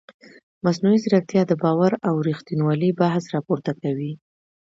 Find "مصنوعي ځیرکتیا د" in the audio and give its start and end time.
0.65-1.53